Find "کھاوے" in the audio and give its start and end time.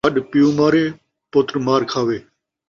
1.91-2.17